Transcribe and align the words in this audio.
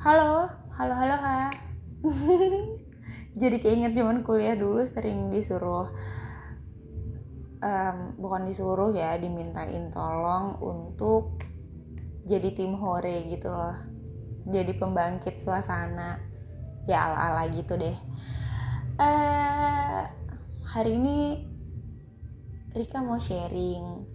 halo 0.00 0.48
halo 0.72 0.96
halo 0.96 1.12
ha. 1.20 1.52
Jadi 3.40 3.56
keinget 3.60 3.92
zaman 3.92 4.24
kuliah 4.24 4.56
dulu 4.56 4.80
sering 4.80 5.28
disuruh 5.28 5.92
um, 7.60 7.96
bukan 8.16 8.48
disuruh 8.48 8.96
ya 8.96 9.20
dimintain 9.20 9.92
tolong 9.92 10.56
untuk 10.64 11.44
jadi 12.24 12.48
tim 12.56 12.80
hore 12.80 13.28
gitu 13.28 13.52
loh. 13.52 13.76
Jadi 14.48 14.72
pembangkit 14.80 15.36
suasana. 15.36 16.16
Ya 16.88 17.04
ala 17.04 17.36
ala 17.36 17.44
gitu 17.52 17.76
deh. 17.76 17.96
Uh, 18.96 20.08
hari 20.64 20.96
ini 20.96 21.44
Rika 22.72 23.04
mau 23.04 23.20
sharing 23.20 24.08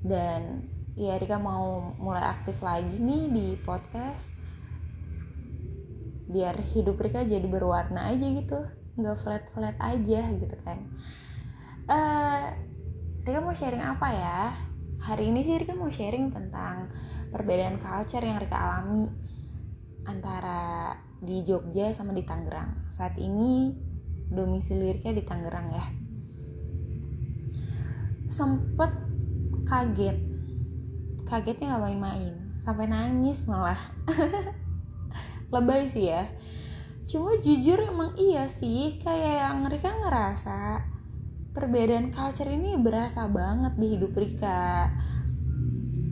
dan 0.00 0.64
ya 0.98 1.14
Rika 1.14 1.38
mau 1.38 1.94
mulai 2.02 2.26
aktif 2.26 2.58
lagi 2.58 2.98
nih 2.98 3.30
di 3.30 3.46
podcast. 3.62 4.34
Biar 6.26 6.58
hidup 6.58 6.98
Rika 6.98 7.22
jadi 7.22 7.46
berwarna 7.46 8.10
aja 8.10 8.26
gitu. 8.26 8.66
Nggak 8.98 9.16
flat 9.22 9.44
flat 9.54 9.78
aja 9.78 10.26
gitu 10.34 10.56
kan. 10.66 10.90
Uh, 11.86 12.50
Rika 13.22 13.38
mau 13.38 13.54
sharing 13.54 13.78
apa 13.78 14.08
ya? 14.10 14.42
Hari 14.98 15.30
ini 15.30 15.46
sih 15.46 15.54
Rika 15.54 15.78
mau 15.78 15.86
sharing 15.86 16.34
tentang 16.34 16.90
perbedaan 17.30 17.78
culture 17.78 18.26
yang 18.26 18.42
Rika 18.42 18.58
alami 18.58 19.06
antara 20.02 20.98
di 21.22 21.46
Jogja 21.46 21.94
sama 21.94 22.10
di 22.10 22.26
Tangerang. 22.26 22.90
Saat 22.90 23.14
ini 23.22 23.70
domisili 24.26 24.90
Rika 24.98 25.14
di 25.14 25.22
Tangerang 25.22 25.66
ya. 25.70 25.86
Sempet 28.26 28.90
kaget 29.62 30.27
kagetnya 31.28 31.76
nggak 31.76 31.84
main-main. 31.84 32.34
Sampai 32.64 32.88
nangis 32.88 33.44
malah. 33.44 33.78
Lebay 35.54 35.84
sih 35.88 36.08
ya. 36.08 36.24
Cuma 37.08 37.36
jujur 37.40 37.80
emang 37.80 38.16
iya 38.20 38.48
sih 38.48 39.00
kayak 39.00 39.36
yang 39.48 39.64
Rika 39.68 39.92
ngerasa 39.92 40.84
perbedaan 41.56 42.12
culture 42.12 42.48
ini 42.52 42.76
berasa 42.76 43.28
banget 43.28 43.76
di 43.76 43.86
hidup 43.96 44.12
Rika. 44.12 44.92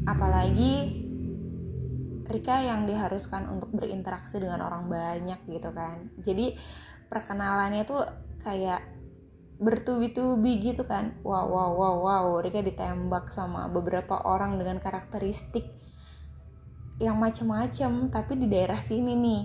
Apalagi 0.09 1.05
Rika 2.27 2.57
yang 2.65 2.89
diharuskan 2.89 3.49
untuk 3.53 3.77
berinteraksi 3.77 4.41
dengan 4.41 4.65
orang 4.65 4.89
banyak 4.89 5.41
gitu 5.53 5.69
kan. 5.73 6.13
Jadi 6.21 6.57
perkenalannya 7.13 7.85
tuh 7.85 8.03
kayak 8.41 8.96
bertubi-tubi 9.57 10.61
gitu 10.61 10.85
kan. 10.85 11.17
Wow 11.25 11.49
wow 11.49 11.71
wow 11.73 11.97
wow 12.05 12.25
Rika 12.45 12.61
ditembak 12.61 13.33
sama 13.33 13.69
beberapa 13.73 14.21
orang 14.25 14.61
dengan 14.61 14.77
karakteristik 14.81 15.65
yang 16.97 17.21
macem-macem 17.21 18.09
tapi 18.09 18.41
di 18.41 18.49
daerah 18.49 18.81
sini 18.81 19.13
nih 19.17 19.43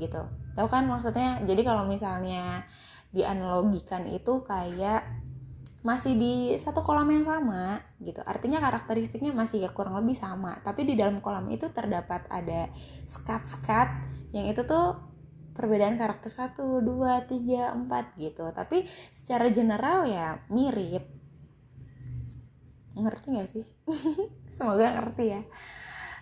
gitu. 0.00 0.24
Tahu 0.54 0.68
kan 0.70 0.86
maksudnya? 0.86 1.42
Jadi 1.42 1.62
kalau 1.66 1.84
misalnya 1.88 2.64
dianalogikan 3.14 4.06
itu 4.10 4.42
kayak 4.42 5.06
masih 5.84 6.16
di 6.16 6.34
satu 6.56 6.80
kolam 6.80 7.12
yang 7.12 7.28
sama 7.28 7.76
gitu. 8.00 8.24
Artinya 8.24 8.56
karakteristiknya 8.56 9.36
masih 9.36 9.60
ya 9.64 9.70
kurang 9.72 10.00
lebih 10.00 10.16
sama. 10.16 10.56
Tapi 10.64 10.88
di 10.88 10.96
dalam 10.96 11.20
kolam 11.20 11.44
itu 11.52 11.68
terdapat 11.68 12.24
ada 12.32 12.72
skat-skat 13.04 13.88
yang 14.32 14.48
itu 14.48 14.64
tuh 14.64 15.13
perbedaan 15.54 15.94
karakter 15.94 16.28
satu 16.28 16.82
dua 16.82 17.22
tiga 17.24 17.70
empat 17.72 18.18
gitu. 18.18 18.50
Tapi 18.50 18.84
secara 19.08 19.48
general 19.48 20.04
ya 20.10 20.42
mirip. 20.50 21.06
Ngerti 22.94 23.26
gak 23.34 23.48
sih? 23.50 23.64
Semoga 24.54 24.98
ngerti 24.98 25.24
ya. 25.30 25.42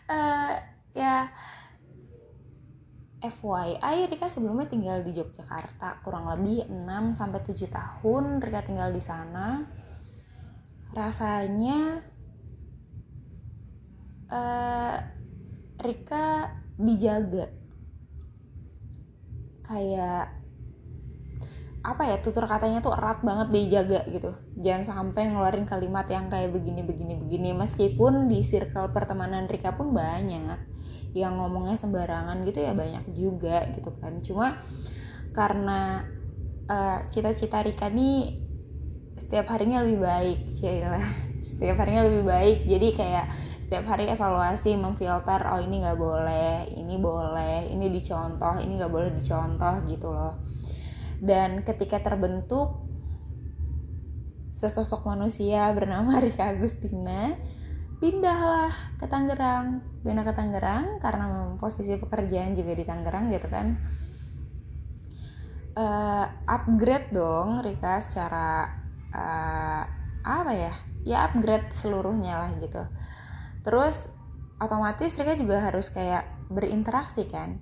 Uh, 0.08 0.54
ya 0.92 1.32
FYI 3.22 4.10
Rika 4.10 4.26
sebelumnya 4.26 4.66
tinggal 4.66 5.00
di 5.06 5.14
Yogyakarta. 5.14 6.02
Kurang 6.02 6.26
lebih 6.26 6.66
6 6.66 7.14
sampai 7.14 7.40
7 7.40 7.70
tahun 7.70 8.42
Rika 8.42 8.60
tinggal 8.66 8.90
di 8.90 8.98
sana. 8.98 9.62
Rasanya 10.92 12.02
uh, 14.26 14.96
Rika 15.78 16.50
dijaga 16.82 17.61
kayak 19.72 20.42
apa 21.82 22.02
ya 22.06 22.16
tutur 22.22 22.46
katanya 22.46 22.78
tuh 22.78 22.94
erat 22.94 23.26
banget 23.26 23.50
dijaga 23.50 24.06
gitu. 24.06 24.30
Jangan 24.54 24.84
sampai 24.86 25.34
ngeluarin 25.34 25.66
kalimat 25.66 26.06
yang 26.06 26.30
kayak 26.30 26.54
begini 26.54 26.86
begini 26.86 27.18
begini. 27.18 27.50
Meskipun 27.58 28.30
di 28.30 28.46
circle 28.46 28.94
pertemanan 28.94 29.50
Rika 29.50 29.74
pun 29.74 29.90
banyak 29.90 30.58
yang 31.12 31.36
ngomongnya 31.36 31.76
sembarangan 31.76 32.46
gitu 32.46 32.62
ya 32.62 32.72
banyak 32.72 33.04
juga 33.18 33.66
gitu 33.74 33.90
kan. 33.98 34.22
Cuma 34.22 34.62
karena 35.34 36.06
uh, 36.70 37.02
cita-cita 37.10 37.58
Rika 37.66 37.90
nih 37.90 38.46
setiap 39.18 39.50
harinya 39.50 39.82
lebih 39.82 40.06
baik 40.06 40.38
cila. 40.54 41.02
Setiap 41.48 41.82
harinya 41.82 42.06
lebih 42.06 42.22
baik. 42.22 42.58
Jadi 42.62 42.88
kayak 42.94 43.26
setiap 43.72 43.96
hari 43.96 44.04
evaluasi 44.12 44.76
memfilter 44.76 45.48
oh 45.48 45.56
ini 45.56 45.80
nggak 45.80 45.96
boleh 45.96 46.68
ini 46.76 47.00
boleh 47.00 47.72
ini 47.72 47.88
dicontoh 47.88 48.60
ini 48.60 48.76
nggak 48.76 48.92
boleh 48.92 49.08
dicontoh 49.16 49.80
gitu 49.88 50.12
loh. 50.12 50.36
Dan 51.16 51.64
ketika 51.64 51.96
terbentuk 52.04 52.84
sesosok 54.52 55.08
manusia 55.08 55.72
bernama 55.72 56.20
Rika 56.20 56.52
Agustina 56.52 57.32
pindahlah 57.96 58.76
ke 59.00 59.08
Tangerang. 59.08 59.80
Pindah 60.04 60.24
ke 60.28 60.36
Tangerang 60.36 61.00
karena 61.00 61.56
posisi 61.56 61.96
pekerjaan 61.96 62.52
juga 62.52 62.76
di 62.76 62.84
Tangerang 62.84 63.32
gitu 63.32 63.48
kan. 63.48 63.80
Uh, 65.72 66.28
upgrade 66.44 67.08
dong 67.08 67.64
Rika 67.64 68.04
secara 68.04 68.68
uh, 69.16 69.82
apa 70.20 70.52
ya? 70.52 70.76
Ya 71.08 71.24
upgrade 71.24 71.72
seluruhnya 71.72 72.36
lah 72.36 72.52
gitu 72.60 72.84
terus 73.62 74.10
otomatis 74.62 75.14
mereka 75.18 75.34
juga 75.38 75.56
harus 75.58 75.90
kayak 75.90 76.26
berinteraksi 76.46 77.26
kan. 77.26 77.58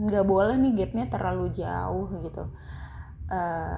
Nggak 0.00 0.24
boleh 0.24 0.56
nih 0.56 0.72
gapnya 0.72 1.06
terlalu 1.12 1.52
jauh 1.52 2.08
gitu. 2.20 2.48
Uh, 3.28 3.76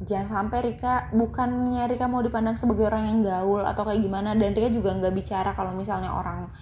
jangan 0.00 0.28
sampai 0.28 0.72
Rika 0.72 1.08
bukannya 1.12 1.88
Rika 1.88 2.08
mau 2.08 2.20
dipandang 2.20 2.56
sebagai 2.60 2.88
orang 2.88 3.08
yang 3.08 3.18
gaul 3.24 3.64
atau 3.64 3.88
kayak 3.88 4.04
gimana 4.04 4.36
dan 4.36 4.52
Rika 4.52 4.68
juga 4.68 4.92
nggak 4.92 5.14
bicara 5.16 5.56
kalau 5.56 5.72
misalnya 5.72 6.12
orang 6.12 6.52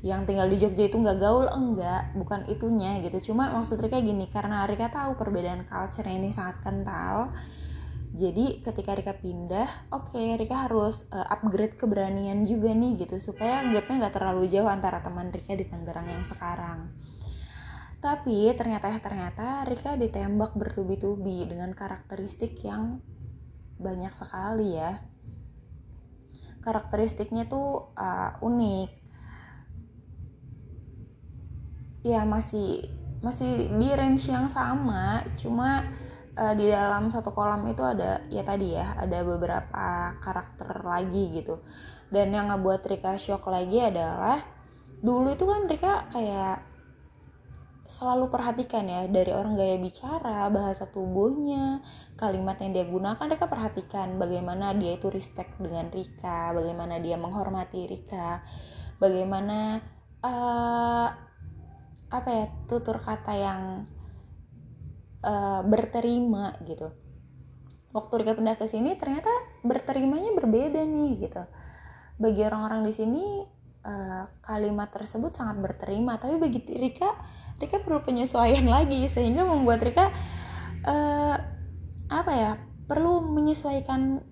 yang 0.00 0.24
tinggal 0.24 0.48
di 0.48 0.56
Jogja 0.56 0.88
itu 0.88 0.96
nggak 0.96 1.18
gaul 1.20 1.46
enggak 1.46 2.10
bukan 2.16 2.48
itunya 2.50 2.98
gitu. 3.04 3.32
Cuma 3.32 3.52
maksud 3.54 3.78
Rika 3.78 4.02
gini 4.02 4.26
karena 4.26 4.66
Rika 4.66 4.90
tahu 4.90 5.14
perbedaan 5.14 5.62
culture 5.66 6.08
ini 6.08 6.34
sangat 6.34 6.62
kental 6.62 7.30
jadi 8.10 8.58
ketika 8.66 8.98
Rika 8.98 9.14
pindah 9.22 9.94
oke 9.94 10.18
okay, 10.18 10.34
Rika 10.34 10.66
harus 10.66 11.06
uh, 11.14 11.22
upgrade 11.30 11.78
keberanian 11.78 12.42
juga 12.42 12.74
nih 12.74 13.06
gitu. 13.06 13.22
Supaya 13.22 13.62
gapnya 13.70 14.06
nggak 14.06 14.14
terlalu 14.18 14.50
jauh 14.50 14.66
antara 14.66 14.98
teman 14.98 15.30
Rika 15.30 15.54
di 15.54 15.62
Tangerang 15.70 16.10
yang 16.10 16.26
sekarang. 16.26 16.90
Tapi 18.02 18.50
ternyata 18.58 18.90
ya 18.90 18.98
ternyata 18.98 19.46
Rika 19.62 19.94
ditembak 19.94 20.58
bertubi-tubi 20.58 21.46
dengan 21.46 21.70
karakteristik 21.70 22.58
yang 22.66 22.98
banyak 23.78 24.10
sekali 24.18 24.74
ya. 24.74 24.98
Karakteristiknya 26.66 27.46
tuh 27.46 27.94
uh, 27.94 28.34
unik. 28.42 28.90
Ya 32.10 32.26
masih 32.26 32.90
masih 33.22 33.70
di 33.70 33.88
range 33.92 34.32
yang 34.32 34.48
sama 34.48 35.22
cuma 35.36 35.84
uh, 36.36 36.54
di 36.54 36.70
dalam 36.70 37.10
satu 37.10 37.34
kolam 37.34 37.66
itu 37.70 37.82
ada 37.82 38.22
ya 38.30 38.42
tadi 38.46 38.76
ya 38.76 38.94
ada 38.94 39.24
beberapa 39.24 40.14
karakter 40.18 40.84
lagi 40.84 41.34
gitu. 41.34 41.62
Dan 42.10 42.34
yang 42.34 42.50
ngebuat 42.50 42.82
Rika 42.90 43.14
shock 43.14 43.46
lagi 43.46 43.78
adalah 43.78 44.42
dulu 45.00 45.30
itu 45.32 45.46
kan 45.46 45.70
Rika 45.70 45.94
kayak 46.10 46.58
selalu 47.90 48.30
perhatikan 48.30 48.86
ya 48.86 49.10
dari 49.10 49.34
orang 49.34 49.58
gaya 49.58 49.74
bicara, 49.74 50.46
bahasa 50.46 50.86
tubuhnya, 50.86 51.82
kalimat 52.14 52.54
yang 52.62 52.70
dia 52.70 52.86
gunakan 52.86 53.26
Rika 53.26 53.50
perhatikan 53.50 54.14
bagaimana 54.14 54.74
dia 54.78 54.94
itu 54.94 55.10
respect 55.10 55.58
dengan 55.58 55.90
Rika, 55.90 56.54
bagaimana 56.54 57.02
dia 57.02 57.18
menghormati 57.18 57.90
Rika, 57.90 58.46
bagaimana 59.02 59.82
uh, 60.22 61.08
apa 62.10 62.30
ya 62.30 62.46
tutur 62.66 62.98
kata 62.98 63.34
yang 63.34 63.60
uh, 65.24 65.60
berterima 65.64 66.56
gitu. 66.64 66.92
Waktu 67.90 68.22
Rika 68.22 68.38
pindah 68.38 68.54
ke 68.54 68.70
sini 68.70 68.94
ternyata 68.94 69.30
berterimanya 69.66 70.30
berbeda 70.38 70.80
nih 70.86 71.10
gitu. 71.26 71.42
Bagi 72.20 72.46
orang-orang 72.46 72.86
di 72.86 72.92
sini 72.94 73.24
uh, 73.82 74.24
kalimat 74.44 74.88
tersebut 74.94 75.34
sangat 75.34 75.58
berterima. 75.58 76.16
Tapi 76.16 76.38
bagi 76.38 76.62
Rika 76.62 77.10
Rika 77.58 77.82
perlu 77.82 78.00
penyesuaian 78.04 78.64
lagi 78.76 79.10
sehingga 79.10 79.42
membuat 79.42 79.82
Rika 79.82 80.06
uh, 80.86 81.36
apa 82.10 82.32
ya 82.34 82.52
perlu 82.86 83.22
menyesuaikan 83.22 84.22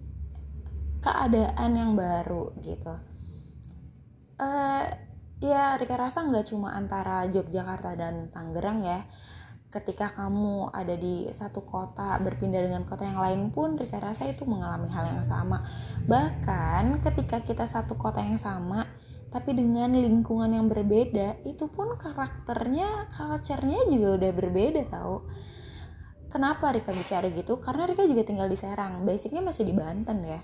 keadaan 1.03 1.71
yang 1.75 1.93
baru 1.95 2.55
gitu. 2.63 2.95
Uh, 4.39 4.87
ya 5.43 5.75
Rika 5.79 5.99
rasa 5.99 6.27
nggak 6.27 6.47
cuma 6.51 6.75
antara 6.75 7.27
Yogyakarta 7.27 7.95
dan 7.99 8.31
Tangerang 8.31 8.83
ya 8.83 9.03
ketika 9.69 10.09
kamu 10.09 10.73
ada 10.73 10.97
di 10.97 11.29
satu 11.29 11.61
kota 11.61 12.17
berpindah 12.25 12.65
dengan 12.65 12.89
kota 12.89 13.05
yang 13.05 13.21
lain 13.21 13.53
pun 13.53 13.77
Rika 13.77 14.01
rasa 14.01 14.25
itu 14.25 14.49
mengalami 14.49 14.89
hal 14.89 15.13
yang 15.13 15.21
sama. 15.21 15.61
Bahkan 16.09 17.05
ketika 17.05 17.45
kita 17.45 17.69
satu 17.69 18.01
kota 18.01 18.25
yang 18.25 18.41
sama 18.41 18.89
tapi 19.29 19.53
dengan 19.53 19.93
lingkungan 19.93 20.57
yang 20.57 20.73
berbeda 20.73 21.45
itu 21.45 21.69
pun 21.69 22.01
karakternya 22.01 23.13
culture-nya 23.13 23.85
juga 23.93 24.17
udah 24.17 24.31
berbeda 24.33 24.83
tau. 24.89 25.29
Kenapa 26.33 26.73
Rika 26.73 26.97
bicara 26.97 27.29
gitu? 27.29 27.61
Karena 27.61 27.85
Rika 27.85 28.09
juga 28.09 28.25
tinggal 28.25 28.49
di 28.49 28.57
Serang 28.57 29.05
basicnya 29.05 29.45
masih 29.45 29.69
di 29.69 29.77
Banten 29.77 30.25
ya. 30.25 30.41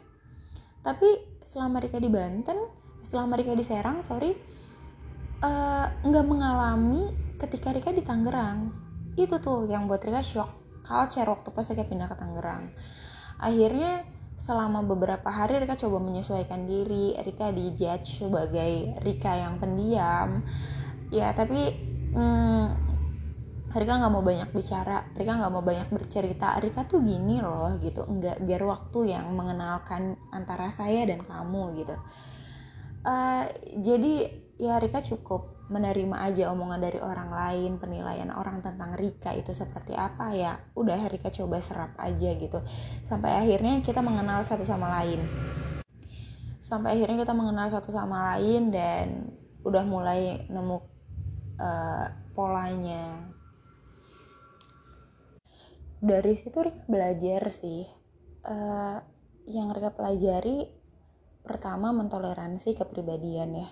Tapi 0.85 1.41
selama 1.49 1.81
Rika 1.81 1.97
di 1.97 2.13
Banten 2.13 2.61
selama 3.01 3.41
Rika 3.41 3.57
di 3.57 3.65
Serang 3.65 4.05
sorry 4.05 4.37
eh, 5.41 5.87
nggak 6.05 6.25
uh, 6.25 6.29
mengalami 6.29 7.09
ketika 7.41 7.73
Rika 7.73 7.89
di 7.89 8.05
Tangerang 8.05 8.84
itu 9.15 9.39
tuh 9.39 9.71
yang 9.71 9.87
buat 9.87 10.03
Rika 10.03 10.23
shock 10.23 10.51
culture 10.83 11.27
waktu 11.27 11.49
pas 11.55 11.67
Rika 11.71 11.85
pindah 11.87 12.09
ke 12.11 12.17
Tangerang. 12.19 12.75
Akhirnya 13.39 14.05
selama 14.35 14.83
beberapa 14.83 15.31
hari 15.31 15.63
Rika 15.63 15.79
coba 15.79 16.03
menyesuaikan 16.03 16.67
diri. 16.67 17.15
Rika 17.17 17.55
dijudge 17.55 18.27
sebagai 18.27 18.99
Rika 19.01 19.33
yang 19.39 19.63
pendiam. 19.63 20.43
Ya 21.15 21.31
tapi 21.33 21.73
hmm, 22.13 22.67
Rika 23.75 23.95
nggak 23.99 24.13
mau 24.15 24.23
banyak 24.23 24.51
bicara 24.55 25.11
Rika 25.15 25.33
nggak 25.39 25.53
mau 25.55 25.63
banyak 25.63 25.89
bercerita. 25.95 26.59
Rika 26.59 26.87
tuh 26.87 27.03
gini 27.03 27.39
loh 27.39 27.79
gitu 27.79 28.03
nggak 28.07 28.43
biar 28.43 28.63
waktu 28.67 29.15
yang 29.15 29.31
mengenalkan 29.35 30.19
antara 30.35 30.75
saya 30.75 31.07
dan 31.07 31.23
kamu 31.23 31.83
gitu. 31.83 31.97
Uh, 33.05 33.45
jadi 33.79 34.33
ya 34.59 34.79
Rika 34.81 35.05
cukup 35.05 35.54
menerima 35.65 36.17
aja 36.21 36.53
omongan 36.53 36.77
dari 36.77 37.01
orang 37.01 37.33
lain 37.33 37.81
penilaian 37.81 38.29
orang 38.37 38.61
tentang 38.61 38.93
Rika 38.93 39.33
itu 39.33 39.57
seperti 39.57 39.97
apa 39.97 40.37
ya 40.37 40.61
udah 40.77 41.09
Rika 41.09 41.33
coba 41.33 41.57
serap 41.57 41.97
aja 41.97 42.37
gitu. 42.37 42.61
Sampai 43.01 43.33
akhirnya 43.33 43.81
kita 43.81 44.05
mengenal 44.05 44.45
satu 44.45 44.61
sama 44.61 44.93
lain. 45.01 45.25
Sampai 46.61 46.97
akhirnya 46.97 47.25
kita 47.25 47.33
mengenal 47.33 47.73
satu 47.73 47.89
sama 47.93 48.37
lain 48.37 48.69
dan 48.69 49.33
udah 49.65 49.85
mulai 49.89 50.45
nemu 50.53 50.79
uh, 51.57 52.07
polanya. 52.37 53.33
Dari 56.05 56.33
situ 56.37 56.61
Rika 56.61 56.85
belajar 56.85 57.49
sih 57.49 57.89
uh, 58.45 59.01
yang 59.49 59.73
Rika 59.73 59.97
pelajari 59.97 60.69
pertama 61.41 61.93
mentoleransi 61.93 62.77
kepribadian 62.77 63.65
ya 63.65 63.69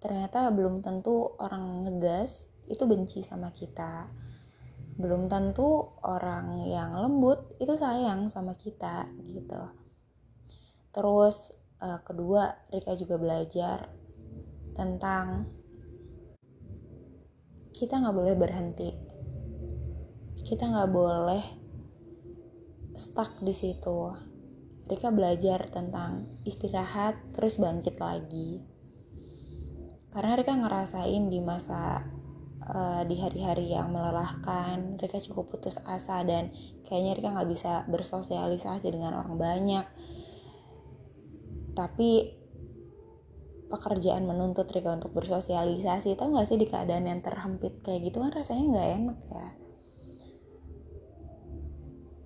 ternyata 0.00 0.48
belum 0.48 0.80
tentu 0.80 1.36
orang 1.36 1.84
ngegas 1.84 2.48
itu 2.72 2.88
benci 2.88 3.20
sama 3.20 3.52
kita. 3.52 4.08
Belum 4.96 5.28
tentu 5.28 5.96
orang 6.04 6.64
yang 6.64 6.96
lembut 6.96 7.56
itu 7.60 7.76
sayang 7.76 8.32
sama 8.32 8.56
kita 8.56 9.04
gitu. 9.28 9.60
Terus 10.90 11.52
uh, 11.84 12.00
kedua 12.00 12.56
Rika 12.72 12.96
juga 12.96 13.20
belajar 13.20 13.92
tentang 14.72 15.48
kita 17.76 18.00
nggak 18.00 18.16
boleh 18.16 18.34
berhenti. 18.36 18.90
Kita 20.40 20.64
nggak 20.64 20.90
boleh 20.90 21.44
stuck 22.96 23.40
di 23.44 23.52
situ. 23.52 24.12
Rika 24.88 25.12
belajar 25.12 25.70
tentang 25.70 26.42
istirahat 26.42 27.14
terus 27.36 27.62
bangkit 27.62 28.02
lagi 28.02 28.79
karena 30.10 30.34
Rika 30.34 30.54
ngerasain 30.58 31.30
di 31.30 31.38
masa 31.38 32.02
uh, 32.66 33.02
di 33.06 33.14
hari-hari 33.18 33.70
yang 33.70 33.94
melelahkan 33.94 34.98
Rika 34.98 35.22
cukup 35.22 35.54
putus 35.54 35.78
asa 35.86 36.26
dan 36.26 36.50
kayaknya 36.86 37.12
Rika 37.14 37.28
nggak 37.38 37.50
bisa 37.50 37.72
bersosialisasi 37.86 38.90
dengan 38.90 39.22
orang 39.22 39.38
banyak. 39.38 39.86
Tapi 41.78 42.10
pekerjaan 43.70 44.26
menuntut 44.26 44.66
Rika 44.66 44.98
untuk 44.98 45.14
bersosialisasi 45.14 46.18
tau 46.18 46.34
gak 46.34 46.50
sih 46.50 46.58
di 46.58 46.66
keadaan 46.66 47.06
yang 47.06 47.22
terhempit 47.22 47.86
kayak 47.86 48.10
gitu 48.10 48.18
kan 48.18 48.34
rasanya 48.34 48.64
nggak 48.66 48.88
enak 48.98 49.18
ya? 49.30 49.48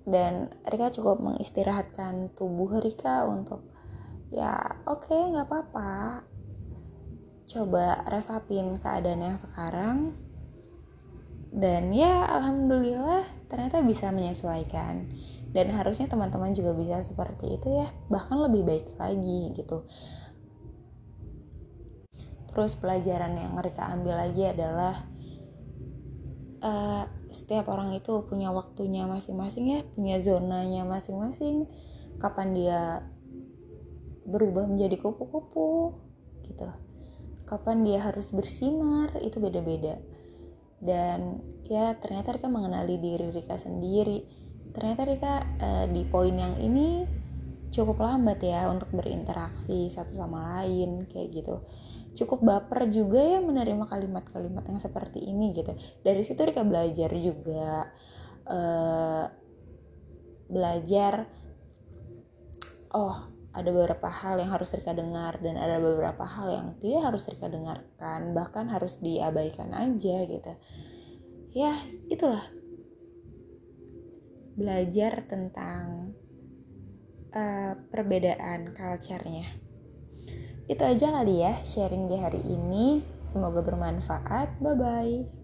Dan 0.09 0.33
Rika 0.65 0.89
cukup 0.89 1.21
mengistirahatkan 1.21 2.33
tubuh 2.33 2.81
Rika 2.81 3.29
untuk 3.29 3.69
ya 4.33 4.57
oke 4.89 5.05
okay, 5.05 5.21
nggak 5.37 5.47
apa-apa 5.53 6.25
coba 7.45 8.05
resapin 8.09 8.81
keadaan 8.81 9.21
yang 9.21 9.39
sekarang. 9.39 10.17
Dan 11.55 11.95
ya 11.95 12.27
alhamdulillah 12.27 13.23
ternyata 13.47 13.79
bisa 13.85 14.11
menyesuaikan. 14.11 15.07
Dan 15.55 15.71
harusnya 15.71 16.11
teman-teman 16.11 16.51
juga 16.51 16.75
bisa 16.75 16.99
seperti 16.99 17.55
itu 17.55 17.69
ya 17.71 17.87
bahkan 18.11 18.43
lebih 18.43 18.67
baik 18.67 18.87
lagi 18.99 19.55
gitu. 19.55 19.87
Terus 22.51 22.75
pelajaran 22.75 23.39
yang 23.39 23.55
mereka 23.55 23.87
ambil 23.87 24.19
lagi 24.19 24.51
adalah 24.51 25.07
uh, 26.59 27.07
setiap 27.31 27.71
orang 27.71 27.95
itu 27.95 28.27
punya 28.27 28.51
waktunya 28.51 29.07
masing-masing 29.07 29.79
ya 29.79 29.81
punya 29.95 30.19
zonanya 30.19 30.83
masing-masing. 30.83 31.71
Kapan 32.19 32.49
dia 32.51 32.81
berubah 34.27 34.67
menjadi 34.67 34.99
kupu-kupu 34.99 35.99
gitu 36.47 36.67
kapan 37.45 37.85
dia 37.85 38.01
harus 38.01 38.33
bersinar 38.33 39.13
itu 39.21 39.41
beda-beda. 39.41 40.01
Dan 40.81 41.41
ya 41.65 41.97
ternyata 41.97 42.37
Rika 42.37 42.49
mengenali 42.49 43.01
diri 43.01 43.33
Rika 43.33 43.57
sendiri. 43.57 44.25
Ternyata 44.75 45.03
Rika 45.07 45.35
uh, 45.61 45.87
di 45.89 46.03
poin 46.05 46.35
yang 46.35 46.61
ini 46.61 47.07
cukup 47.73 48.05
lambat 48.05 48.39
ya 48.45 48.71
untuk 48.71 48.93
berinteraksi 48.95 49.91
satu 49.91 50.15
sama 50.15 50.61
lain 50.61 51.09
kayak 51.09 51.29
gitu. 51.33 51.65
Cukup 52.15 52.47
baper 52.47 52.87
juga 52.93 53.19
ya 53.19 53.39
menerima 53.43 53.91
kalimat-kalimat 53.91 54.65
yang 54.71 54.79
seperti 54.79 55.25
ini 55.25 55.51
gitu. 55.57 55.75
Dari 56.05 56.23
situ 56.23 56.41
Rika 56.45 56.63
belajar 56.63 57.11
juga 57.17 57.91
uh, 58.47 59.27
belajar 60.49 61.27
oh 62.95 63.34
ada 63.55 63.71
beberapa 63.71 64.11
hal 64.11 64.43
yang 64.43 64.51
harus 64.51 64.75
Rika 64.75 64.91
dengar 64.91 65.39
dan 65.39 65.55
ada 65.55 65.79
beberapa 65.79 66.27
hal 66.27 66.49
yang 66.51 66.69
tidak 66.83 67.07
harus 67.07 67.23
Rika 67.31 67.47
dengarkan 67.47 68.35
bahkan 68.35 68.67
harus 68.67 68.99
diabaikan 68.99 69.71
aja 69.71 70.17
gitu. 70.27 70.53
Ya 71.55 71.79
itulah. 72.11 72.43
Belajar 74.59 75.23
tentang 75.31 76.15
uh, 77.31 77.79
perbedaan 77.95 78.75
culture-nya. 78.75 79.55
Itu 80.67 80.83
aja 80.83 81.15
kali 81.15 81.47
ya 81.47 81.63
sharing 81.63 82.11
di 82.11 82.17
hari 82.19 82.43
ini. 82.43 83.07
Semoga 83.23 83.63
bermanfaat. 83.63 84.59
Bye 84.59 84.75
bye 84.75 85.44